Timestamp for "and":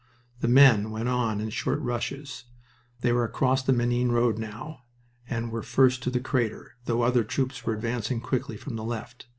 5.29-5.51